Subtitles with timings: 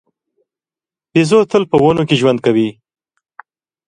[1.11, 2.69] بیزو تل په ونو کې ژوند کوي.